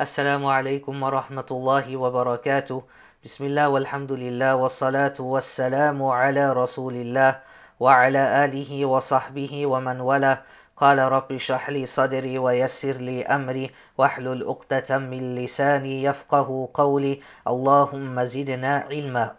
السلام 0.00 0.46
عليكم 0.46 1.02
ورحمة 1.02 1.46
الله 1.50 1.96
وبركاته. 1.96 2.82
بسم 3.24 3.44
الله 3.46 3.68
والحمد 3.68 4.12
لله 4.12 4.56
والصلاة 4.56 5.14
والسلام 5.20 6.02
على 6.02 6.52
رسول 6.52 6.94
الله 6.94 7.40
وعلى 7.80 8.44
آله 8.44 8.86
وصحبه 8.86 9.66
ومن 9.66 10.00
والاه. 10.00 10.42
قال 10.76 10.98
رب 10.98 11.32
اشرح 11.32 11.70
لي 11.70 11.86
صدري 11.86 12.38
ويسر 12.38 12.96
لي 12.98 13.22
أمري 13.22 13.70
واحلل 13.98 14.42
عقدة 14.42 14.98
من 14.98 15.34
لساني 15.38 16.02
يفقه 16.02 16.68
قولي. 16.74 17.20
اللهم 17.46 18.24
زدنا 18.24 18.90
علما. 18.90 19.36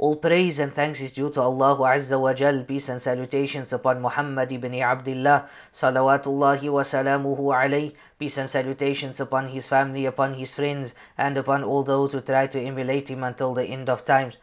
All 0.00 0.16
praise 0.16 0.60
and 0.60 0.72
thanks 0.72 1.02
is 1.02 1.12
due 1.12 1.28
to 1.32 1.42
Allah 1.42 1.76
Azza 1.76 2.18
wa 2.18 2.32
Jal. 2.32 2.64
Peace 2.64 2.88
and 2.88 3.02
salutations 3.02 3.70
upon 3.74 4.00
Muhammad 4.00 4.50
ibn 4.50 4.72
Abdullah. 4.74 5.50
Salawatullahi 5.72 6.72
wa 6.72 6.80
salamuhu 6.80 7.52
alayh. 7.52 7.92
Peace 8.18 8.38
and 8.38 8.48
salutations 8.48 9.20
upon 9.20 9.48
his 9.48 9.68
family, 9.68 10.06
upon 10.06 10.32
his 10.32 10.54
friends, 10.54 10.94
and 11.18 11.36
upon 11.36 11.62
all 11.64 11.82
those 11.82 12.12
who 12.12 12.22
try 12.22 12.46
to 12.46 12.58
emulate 12.58 13.10
him 13.10 13.22
until 13.22 13.52
the 13.52 13.66
end 13.66 13.90
of 13.90 14.06
times. 14.06 14.38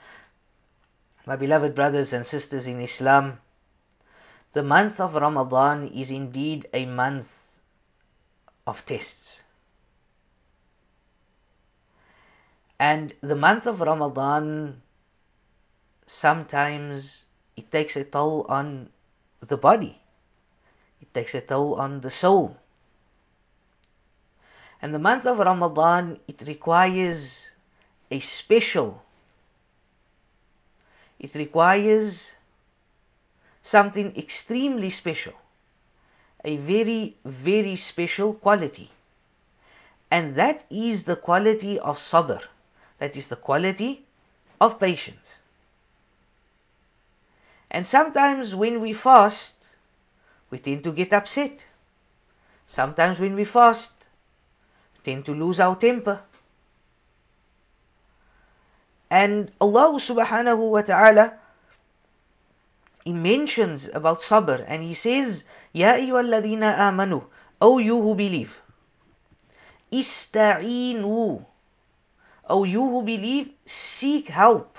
My 1.25 1.35
beloved 1.35 1.73
brothers 1.73 2.13
and 2.13 2.23
sisters 2.23 2.67
in 2.67 2.79
Islam, 2.79 3.39
the 4.53 4.61
month 4.61 4.99
of 4.99 5.15
Ramadan 5.15 5.87
is 5.87 6.11
indeed 6.11 6.69
a 6.71 6.85
month 6.85 7.59
of 8.67 8.85
tests. 8.85 9.41
And 12.79 13.15
the 13.21 13.35
month 13.35 13.65
of 13.65 13.81
Ramadan 13.81 14.83
sometimes 16.07 17.25
it 17.55 17.69
takes 17.69 17.95
a 17.95 18.03
toll 18.03 18.45
on 18.49 18.89
the 19.41 19.57
body, 19.57 19.99
it 21.01 21.13
takes 21.13 21.35
a 21.35 21.41
toll 21.41 21.75
on 21.75 21.99
the 21.99 22.09
soul. 22.09 22.57
And 24.81 24.93
the 24.93 24.99
month 24.99 25.25
of 25.25 25.39
Ramadan, 25.39 26.19
it 26.27 26.43
requires 26.47 27.51
a 28.09 28.19
special, 28.19 29.03
it 31.19 31.35
requires 31.35 32.35
something 33.61 34.15
extremely 34.15 34.89
special, 34.89 35.33
a 36.45 36.57
very, 36.57 37.17
very 37.25 37.75
special 37.75 38.33
quality. 38.33 38.89
And 40.09 40.35
that 40.35 40.63
is 40.69 41.03
the 41.03 41.17
quality 41.17 41.79
of 41.79 41.97
sabr, 41.97 42.41
that 42.99 43.17
is 43.17 43.27
the 43.27 43.35
quality 43.35 44.05
of 44.61 44.79
patience. 44.79 45.41
And 47.77 47.85
sometimes 47.85 48.55
when 48.55 48.81
we 48.81 48.91
fast, 48.91 49.53
we 50.49 50.57
tend 50.57 50.83
to 50.85 50.91
get 50.91 51.13
upset. 51.13 51.63
Sometimes 52.65 53.19
when 53.19 53.35
we 53.35 53.43
fast, 53.43 53.93
we 54.95 55.03
tend 55.03 55.25
to 55.25 55.35
lose 55.35 55.59
our 55.59 55.75
temper. 55.75 56.23
And 59.11 59.51
Allah 59.61 59.93
subhanahu 59.93 60.57
wa 60.57 60.81
ta'ala 60.81 61.37
He 63.05 63.13
mentions 63.13 63.87
about 63.93 64.25
sabr 64.25 64.65
and 64.65 64.81
He 64.81 64.95
says, 64.95 65.43
Ya 65.71 66.01
ayyuhalladhina 66.01 66.81
amanu, 66.81 67.25
O 67.61 67.77
you 67.77 68.01
who 68.01 68.15
believe, 68.15 68.59
ista'inu, 69.91 71.45
O 72.49 72.63
you 72.63 72.89
who 72.89 73.03
believe, 73.03 73.53
seek 73.67 74.29
help 74.29 74.76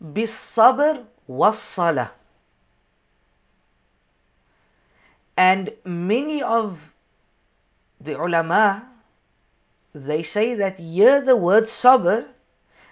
بالصبر 0.00 1.04
والصلاة 1.28 2.10
and 5.36 5.72
many 5.84 6.42
of 6.42 6.78
the 8.00 8.14
ulama 8.20 8.86
they 9.94 10.22
say 10.22 10.54
that 10.54 10.78
here 10.78 11.20
the 11.20 11.34
word 11.36 11.64
sabr 11.64 12.26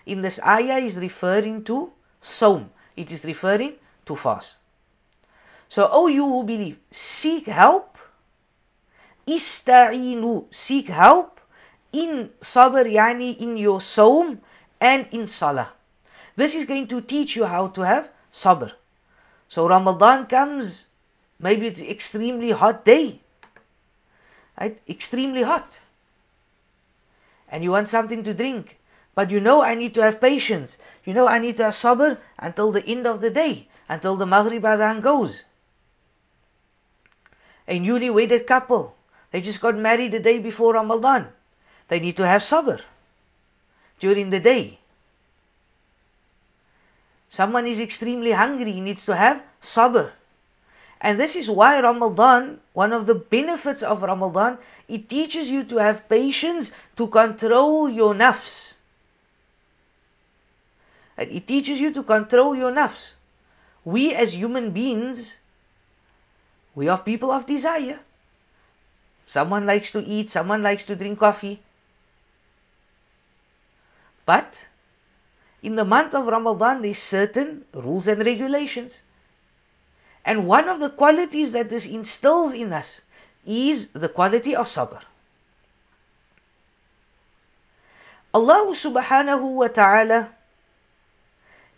in 0.07 0.23
this 0.23 0.41
ayah 0.43 0.79
is 0.79 0.97
referring 0.97 1.63
to 1.63 1.93
sawm 2.21 2.71
it 2.97 3.11
is 3.13 3.25
referring 3.25 3.75
to 4.07 4.17
fast 4.17 4.57
so 5.69 5.89
oh 5.91 6.07
you 6.09 6.27
who 6.27 6.43
believe 6.43 6.79
seek 6.91 7.47
help 7.47 7.99
ista'inu 9.27 10.47
seek 10.51 10.89
help 10.89 11.41
in 11.93 12.31
sabr 12.41 12.87
yani 12.87 13.39
in 13.39 13.57
your 13.57 13.81
sawm 13.81 14.39
and 14.81 15.07
in 15.13 15.27
salah 15.27 15.71
this 16.38 16.56
is 16.56 16.66
going 16.66 16.88
to 16.88 17.02
teach 17.02 17.36
you 17.36 17.46
how 17.46 17.68
to 17.76 17.82
have 17.82 18.10
sabr. 18.32 18.72
So 19.50 19.68
Ramadan 19.68 20.28
comes, 20.28 20.88
maybe 21.40 21.68
it's 21.68 21.82
extremely 21.82 22.52
hot 22.52 22.86
day. 22.86 23.20
Right? 24.60 24.80
Extremely 24.88 25.42
hot. 25.42 25.80
And 27.50 27.64
you 27.64 27.72
want 27.72 27.88
something 27.88 28.24
to 28.24 28.34
drink. 28.34 28.78
But 29.16 29.32
you 29.32 29.40
know 29.40 29.64
I 29.64 29.74
need 29.74 29.96
to 29.96 30.04
have 30.04 30.22
patience. 30.22 30.78
You 31.04 31.14
know 31.14 31.28
I 31.28 31.40
need 31.40 31.58
to 31.58 31.64
have 31.64 31.74
sabr 31.74 32.18
until 32.38 32.72
the 32.72 32.86
end 32.86 33.08
of 33.08 33.20
the 33.20 33.32
day. 33.32 33.68
Until 33.90 34.16
the 34.16 34.28
Maghrib 34.28 34.62
Adhan 34.62 35.02
goes. 35.02 35.44
A 37.68 37.80
newly 37.80 38.12
wedded 38.12 38.46
couple. 38.46 38.96
They 39.32 39.42
just 39.42 39.60
got 39.60 39.76
married 39.76 40.12
the 40.12 40.20
day 40.20 40.38
before 40.38 40.74
Ramadan. 40.74 41.30
They 41.88 42.00
need 42.00 42.18
to 42.18 42.28
have 42.28 42.42
sabr 42.42 42.82
during 44.00 44.30
the 44.30 44.40
day. 44.40 44.78
Someone 47.30 47.68
is 47.68 47.80
extremely 47.80 48.32
hungry, 48.32 48.72
he 48.72 48.82
needs 48.82 49.06
to 49.06 49.16
have 49.16 49.44
sabr. 49.62 50.12
And 51.00 51.20
this 51.20 51.36
is 51.36 51.50
why 51.50 51.80
Ramadan, 51.80 52.60
one 52.74 52.94
of 52.94 53.06
the 53.06 53.16
benefits 53.16 53.84
of 53.84 54.02
Ramadan, 54.02 54.58
it 54.88 55.10
teaches 55.10 55.50
you 55.50 55.64
to 55.66 55.78
have 55.78 56.10
patience 56.10 56.72
to 56.96 57.08
control 57.08 57.90
your 57.90 58.16
nafs. 58.16 58.76
And 61.18 61.30
it 61.32 61.46
teaches 61.48 61.80
you 61.80 61.94
to 61.94 62.04
control 62.04 62.56
your 62.56 62.72
nafs. 62.72 63.14
We 63.86 64.14
as 64.16 64.34
human 64.34 64.72
beings, 64.72 65.38
we 66.74 66.90
are 66.90 66.98
people 66.98 67.32
of 67.32 67.46
desire. 67.46 68.00
Someone 69.26 69.66
likes 69.66 69.92
to 69.92 70.04
eat, 70.04 70.30
someone 70.30 70.64
likes 70.64 70.86
to 70.86 70.96
drink 70.96 71.20
coffee. 71.20 71.60
But 74.26 74.66
in 75.63 75.77
the 75.77 75.85
month 75.85 76.13
of 76.15 76.27
Ramadan, 76.27 76.83
there's 76.83 76.99
certain 76.99 77.65
rules 77.73 78.09
and 78.09 78.25
regulations. 78.27 79.01
And 80.25 80.47
one 80.49 80.69
of 80.69 80.81
the 80.81 80.91
qualities 80.91 81.53
that 81.53 81.69
this 81.69 81.87
instills 81.87 82.53
in 82.53 82.73
us 82.73 83.01
is 83.47 83.93
the 83.93 84.09
quality 84.09 84.57
of 84.57 84.67
sabr. 84.67 85.01
Allah 88.35 88.67
subhanahu 88.75 89.55
wa 89.55 89.69
ta'ala, 89.69 90.31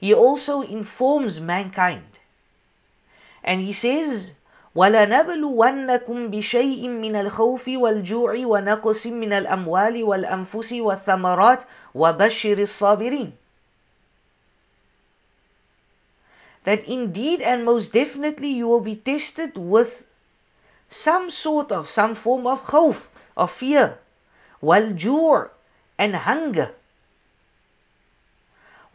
He 0.01 0.15
also 0.15 0.63
informs 0.63 1.41
mankind. 1.41 2.09
And 3.43 3.61
He 3.61 3.73
says, 3.73 4.33
وَلَنَبْلُوَنَّكُمْ 4.75 6.33
بِشَيْءٍ 6.33 6.89
مِّنَ 6.89 7.15
الْخَوْفِ 7.17 7.65
وَالْجُوعِ 7.69 8.33
وَنَقْصٍ 8.47 9.07
مِّنَ 9.07 9.33
الْأَمْوَالِ 9.33 10.03
وَالْأَنفُسِ 10.03 10.73
وَالثَّمَرَاتِ 10.81 11.63
وَبَشِّرِ 11.95 12.59
الصَّابِرِينَ 12.59 13.33
that 16.69 16.85
indeed 16.85 17.41
and 17.41 17.65
most 17.65 17.93
definitely 17.93 18.49
you 18.49 18.67
will 18.67 18.81
be 18.81 18.97
tested 18.97 19.57
with 19.57 20.05
some 20.89 21.31
sort 21.31 21.73
of, 21.73 21.89
some 21.89 22.15
form 22.15 22.47
of 22.47 22.63
khawf, 22.63 23.07
of 23.37 23.51
fear, 23.51 23.99
wal 24.61 25.51
and 25.99 26.17
hunger. 26.17 26.75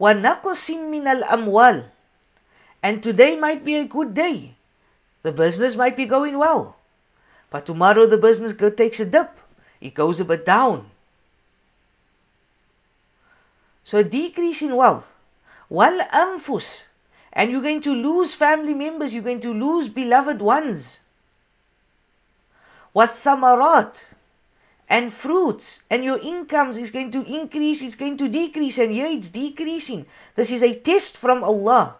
وَنَقْصٍ 0.00 0.70
مِّنَ 0.88 1.22
الْأَمْوَالِ 1.22 1.84
And 2.82 3.02
today 3.02 3.36
might 3.36 3.64
be 3.64 3.76
a 3.76 3.84
good 3.84 4.14
day. 4.14 4.54
The 5.22 5.32
business 5.32 5.76
might 5.76 5.96
be 5.96 6.06
going 6.06 6.38
well. 6.38 6.76
But 7.50 7.66
tomorrow 7.66 8.06
the 8.06 8.16
business 8.16 8.54
go, 8.54 8.70
takes 8.70 9.00
a 9.00 9.04
dip. 9.04 9.30
It 9.80 9.94
goes 9.94 10.20
a 10.20 10.24
bit 10.24 10.46
down. 10.46 10.90
So 13.84 13.98
a 13.98 14.04
decrease 14.04 14.62
in 14.62 14.74
wealth. 14.74 15.12
Wal 15.68 16.00
anfus 16.12 16.86
and 17.34 17.50
you're 17.50 17.62
going 17.62 17.82
to 17.82 17.94
lose 17.94 18.34
family 18.34 18.74
members, 18.74 19.14
you're 19.14 19.22
going 19.22 19.40
to 19.40 19.54
lose 19.54 19.88
beloved 19.88 20.40
ones. 20.42 20.98
Wathamarat 22.94 24.04
and 24.88 25.12
fruits 25.12 25.82
and 25.88 26.02
your 26.02 26.18
incomes 26.18 26.76
is 26.76 26.90
going 26.90 27.12
to 27.12 27.22
increase, 27.22 27.82
it's 27.82 27.94
going 27.94 28.16
to 28.16 28.28
decrease, 28.28 28.78
and 28.78 28.90
here 28.90 29.06
it's 29.06 29.30
decreasing. 29.30 30.06
This 30.34 30.50
is 30.50 30.62
a 30.64 30.74
test 30.74 31.16
from 31.16 31.44
Allah. 31.44 31.96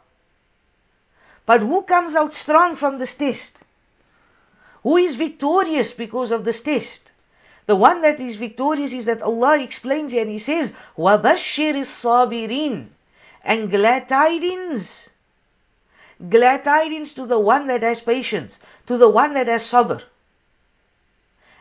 But 1.47 1.61
who 1.61 1.83
comes 1.83 2.17
out 2.17 2.33
strong 2.33 2.77
from 2.77 2.99
this 2.99 3.15
test? 3.15 3.63
Who 4.83 4.97
is 4.97 5.15
victorious 5.15 5.93
because 5.93 6.33
of 6.33 6.45
this 6.45 6.63
test? 6.63 7.13
The 7.67 7.77
one 7.77 8.01
that 8.01 8.19
is 8.19 8.35
victorious 8.35 8.93
is 8.93 9.05
that 9.05 9.23
Allah 9.23 9.61
explains 9.63 10.13
here 10.13 10.23
and 10.23 10.31
He 10.31 10.39
says, 10.39 10.73
وَبَشِّرِ 10.99 11.75
الصَّابِرِينَ 11.75 12.89
And 13.45 13.71
glad 13.71 14.09
tidings 14.09 15.09
glad 16.29 16.65
tidings 16.65 17.15
to 17.15 17.27
the 17.27 17.39
one 17.39 17.67
that 17.69 17.83
has 17.83 18.01
patience, 18.01 18.59
to 18.87 18.99
the 18.99 19.09
one 19.09 19.35
that 19.35 19.49
has 19.49 19.65
sabr. 19.65 20.03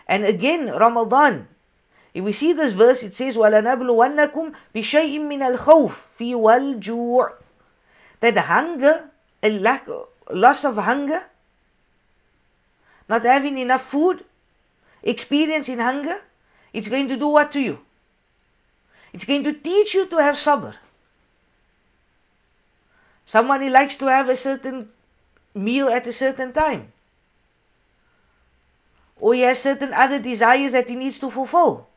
And 0.08 0.26
again, 0.26 0.66
Ramadan. 0.68 1.48
If 2.14 2.24
we 2.24 2.34
see 2.34 2.54
this 2.54 2.72
verse, 2.72 3.04
it 3.04 3.14
says, 3.14 3.38
وَلَنَبْلُوَنَّكُمْ 3.38 4.56
بِشَيْءٍ 4.74 5.20
مِّنَ 5.20 5.56
الْخَوْفِ 5.56 5.92
فِي 6.18 6.34
وَالْجُوعِ 6.34 7.34
That 8.22 8.38
hunger, 8.38 9.10
a 9.44 9.50
lack, 9.52 9.88
loss 10.32 10.66
of 10.66 10.76
hunger, 10.76 11.24
not 13.08 13.24
having 13.24 13.58
enough 13.60 13.84
food, 13.84 14.26
experiencing 15.04 15.80
hunger, 15.80 16.20
it's 16.74 16.88
going 16.88 17.10
to 17.10 17.18
do 17.18 17.28
what 17.28 17.52
to 17.54 17.60
you? 17.60 17.80
It's 19.14 19.26
going 19.26 19.44
to 19.44 19.54
teach 19.54 19.94
you 19.94 20.08
to 20.08 20.18
have 20.18 20.36
sabr. 20.36 20.76
Who 23.33 23.71
likes 23.71 23.97
to 23.99 24.07
have 24.07 24.29
a 24.29 24.37
certain 24.37 24.91
meal 25.55 25.89
at 25.89 26.07
a 26.07 26.13
certain 26.13 26.53
time. 26.53 26.93
Or 29.21 29.35
he 29.35 29.41
has 29.43 29.61
certain 29.61 29.95
other 29.95 30.19
desires 30.19 30.73
that 30.73 30.89
he 30.89 30.97
needs 30.97 31.19
to 31.21 31.31
fulfill. 31.31 31.89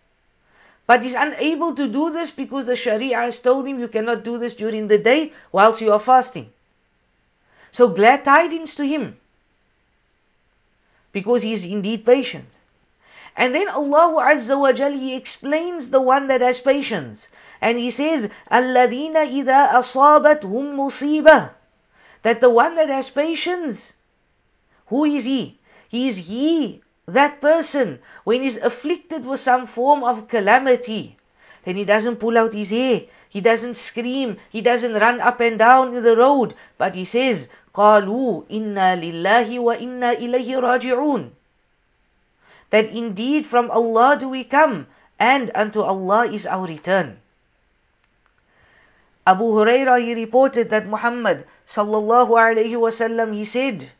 But 0.85 1.03
he's 1.03 1.15
unable 1.15 1.75
to 1.75 1.87
do 1.87 2.11
this 2.11 2.31
because 2.31 2.65
the 2.65 2.75
Sharia 2.75 3.17
has 3.17 3.41
told 3.41 3.67
him 3.67 3.79
you 3.79 3.89
cannot 3.89 4.23
do 4.23 4.37
this 4.37 4.55
during 4.55 4.87
the 4.87 4.97
day 4.97 5.33
whilst 5.51 5.81
you 5.81 5.91
are 5.91 5.99
fasting. 5.99 6.51
So 7.71 7.89
glad 7.89 8.23
tidings 8.23 8.75
to 8.75 8.85
him. 8.85 9.19
Because 11.11 11.41
he 11.43 11.51
is 11.51 11.65
indeed 11.65 12.05
patient. 12.05 12.47
And 13.36 13.54
then 13.54 13.68
Allah 13.68 14.24
Azza 14.24 14.58
wa 14.58 14.72
Jal, 14.72 14.92
He 14.92 15.14
explains 15.14 15.90
the 15.90 16.00
one 16.00 16.28
that 16.28 16.40
has 16.40 16.60
patience. 16.60 17.28
And 17.60 17.78
He 17.78 17.90
says, 17.90 18.30
الَّذِينَ 18.50 19.12
إِذَا 19.14 19.72
أَصَابَتْهُمْ 19.72 20.74
مُصِيبَةٌ 20.74 21.50
That 22.22 22.40
the 22.40 22.48
one 22.48 22.74
that 22.76 22.88
has 22.88 23.10
patience, 23.10 23.92
who 24.86 25.04
is 25.04 25.24
he? 25.26 25.58
He 25.88 26.08
is 26.08 26.16
he, 26.16 26.80
that 27.06 27.40
person, 27.40 27.98
when 28.24 28.40
he's 28.40 28.56
afflicted 28.56 29.26
with 29.26 29.40
some 29.40 29.66
form 29.66 30.04
of 30.04 30.28
calamity. 30.28 31.16
Then 31.64 31.76
he 31.76 31.84
doesn't 31.84 32.16
pull 32.16 32.38
out 32.38 32.54
his 32.54 32.70
hair, 32.70 33.02
he 33.28 33.42
doesn't 33.42 33.74
scream, 33.74 34.38
he 34.50 34.62
doesn't 34.62 34.94
run 34.94 35.20
up 35.20 35.40
and 35.40 35.58
down 35.58 35.94
in 35.94 36.02
the 36.02 36.16
road, 36.16 36.54
but 36.78 36.94
he 36.94 37.04
says, 37.04 37.48
قَالُوا 37.74 38.46
إِنَّا 38.48 38.96
لِلَّهِ 39.00 39.58
وَإِنَّا 39.58 40.16
إِلَيْهِ 40.18 40.60
رَاجِعُونَ 40.60 41.30
that 42.69 42.89
indeed 42.89 43.45
from 43.45 43.71
Allah 43.71 44.17
do 44.19 44.27
we 44.29 44.43
come, 44.43 44.87
and 45.19 45.49
unto 45.55 45.81
Allah 45.81 46.27
is 46.27 46.45
our 46.45 46.67
return. 46.67 47.19
Abu 49.25 49.43
Hurairah 49.43 49.99
he 50.03 50.13
reported 50.15 50.69
that 50.69 50.87
Muhammad 50.87 51.45
sallallahu 51.65 52.31
alaihi 52.31 52.79
wasallam 52.79 53.33
he 53.35 53.43
said 53.43 53.91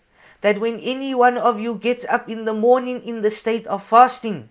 that 0.42 0.60
when 0.60 0.80
any 0.80 1.14
one 1.16 1.38
of 1.38 1.60
you 1.60 1.76
gets 1.76 2.06
up 2.06 2.30
in 2.30 2.46
the 2.46 2.54
morning 2.54 3.04
in 3.04 3.22
the 3.22 3.32
state 3.32 3.68
of 3.68 3.84
fasting, 3.84 4.50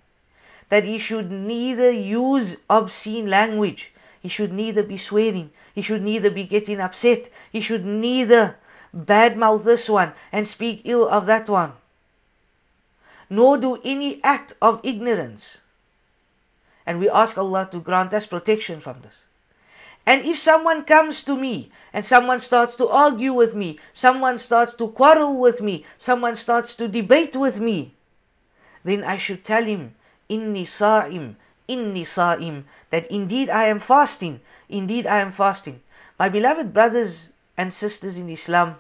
that 0.69 0.85
he 0.85 0.99
should 0.99 1.31
neither 1.31 1.91
use 1.91 2.57
obscene 2.69 3.31
language, 3.31 3.93
he 4.21 4.29
should 4.29 4.53
neither 4.53 4.83
be 4.83 4.99
swearing, 4.99 5.51
he 5.75 5.81
should 5.81 6.03
neither 6.03 6.31
be 6.31 6.45
getting 6.45 6.81
upset, 6.81 7.29
he 7.53 7.61
should 7.61 7.87
neither 7.87 8.57
badmouth 8.95 9.65
this 9.65 9.89
one 9.89 10.13
and 10.33 10.47
speak 10.49 10.83
ill 10.85 11.09
of 11.09 11.27
that 11.27 11.49
one 11.49 11.73
nor 13.29 13.59
do 13.59 13.81
any 13.85 14.23
act 14.23 14.53
of 14.63 14.81
ignorance. 14.85 15.59
And 16.87 17.01
we 17.01 17.11
ask 17.11 17.37
Allah 17.37 17.69
to 17.73 17.81
grant 17.81 18.15
us 18.15 18.27
protection 18.27 18.81
from 18.81 19.01
this. 19.03 19.25
And 20.07 20.25
if 20.25 20.39
someone 20.39 20.85
comes 20.85 21.25
to 21.25 21.37
me 21.37 21.73
and 21.93 22.05
someone 22.05 22.39
starts 22.39 22.77
to 22.77 22.89
argue 22.89 23.33
with 23.33 23.55
me, 23.55 23.81
someone 23.93 24.39
starts 24.39 24.75
to 24.75 24.89
quarrel 24.89 25.41
with 25.41 25.61
me, 25.61 25.85
someone 25.99 26.37
starts 26.37 26.77
to 26.77 26.87
debate 26.87 27.35
with 27.35 27.59
me, 27.59 27.93
then 28.85 29.03
I 29.03 29.17
should 29.19 29.45
tell 29.45 29.65
him, 29.65 29.97
Inni 30.31 30.65
sa'im, 30.67 31.37
inni 31.69 32.07
sa'im, 32.07 32.65
that 32.91 33.11
indeed 33.11 33.51
I 33.51 33.65
am 33.65 33.81
fasting, 33.81 34.41
indeed 34.69 35.09
I 35.09 35.19
am 35.19 35.33
fasting. 35.33 35.83
My 36.21 36.29
beloved 36.29 36.73
brothers 36.73 37.33
and 37.57 37.73
sisters 37.73 38.17
in 38.17 38.31
Islam, 38.31 38.77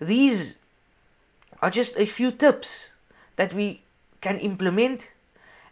these 0.00 0.56
are 1.62 1.70
just 1.70 1.96
a 1.96 2.06
few 2.06 2.32
tips 2.32 2.90
that 3.40 3.56
we 3.56 3.80
can 4.20 4.36
implement 4.36 5.08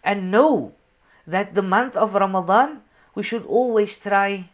and 0.02 0.30
know 0.32 0.72
that 1.28 1.52
the 1.52 1.60
month 1.60 2.00
of 2.00 2.16
Ramadan 2.16 2.80
we 3.14 3.22
should 3.22 3.44
always 3.44 3.98
try 4.00 4.48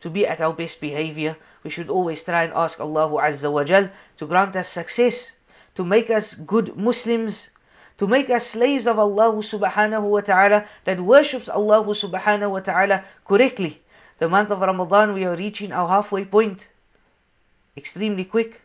to 0.00 0.10
be 0.10 0.26
at 0.26 0.40
our 0.40 0.52
best 0.52 0.80
behavior. 0.80 1.36
We 1.62 1.70
should 1.70 1.88
always 1.88 2.24
try 2.24 2.42
and 2.44 2.52
ask 2.52 2.80
Allah 2.80 3.06
Azza 3.22 3.52
wa 3.52 3.62
Jal 3.62 3.90
to 4.16 4.26
grant 4.26 4.56
us 4.56 4.66
success, 4.66 5.36
to 5.76 5.84
make 5.84 6.10
us 6.10 6.34
good 6.34 6.74
Muslims, 6.74 7.50
to 7.98 8.08
make 8.08 8.28
us 8.30 8.46
slaves 8.46 8.88
of 8.88 8.98
Allah 8.98 9.30
subhanahu 9.38 10.10
wa 10.10 10.22
ta'ala 10.24 10.64
that 10.88 10.98
worships 10.98 11.48
Allah 11.48 11.84
subhanahu 11.84 12.50
wa 12.50 12.60
ta'ala 12.60 13.04
correctly. 13.22 13.78
The 14.18 14.28
month 14.28 14.50
of 14.50 14.58
Ramadan 14.58 15.14
we 15.14 15.26
are 15.30 15.36
reaching 15.36 15.70
our 15.70 15.86
halfway 15.86 16.24
point 16.24 16.66
extremely 17.76 18.24
quick. 18.24 18.62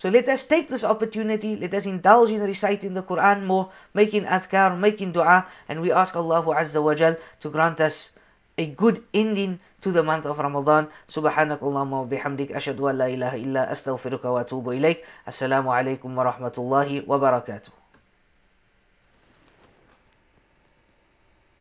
So 0.00 0.10
let 0.10 0.28
us 0.28 0.44
take 0.46 0.68
this 0.68 0.84
opportunity, 0.84 1.56
let 1.56 1.72
us 1.72 1.86
indulge 1.86 2.30
in 2.30 2.42
reciting 2.42 2.92
the 2.92 3.02
Quran 3.02 3.46
more, 3.46 3.70
making 3.94 4.24
adhkar, 4.24 4.78
making 4.78 5.12
dua, 5.12 5.46
and 5.68 5.80
we 5.80 5.90
ask 5.90 6.14
Allah 6.14 6.44
Azza 6.44 6.82
wa 6.82 6.94
Jal 6.94 7.16
to 7.40 7.48
grant 7.48 7.80
us 7.80 8.12
a 8.58 8.66
good 8.66 9.02
ending 9.14 9.58
to 9.80 9.92
the 9.92 10.02
month 10.02 10.26
of 10.26 10.38
Ramadan. 10.38 10.88
سبحانك 11.08 11.62
اللهم 11.62 11.92
وبحمدك 11.92 12.52
أشهد 12.52 12.80
أن 12.80 12.98
لا 12.98 13.06
إله 13.08 13.32
إلا 13.36 13.72
أستغفرك 13.72 14.24
وأتوب 14.24 14.68
إليك. 14.68 15.04
السلام 15.28 15.68
عليكم 15.68 16.18
ورحمة 16.18 16.52
الله 16.58 17.08
وبركاته. 17.08 17.72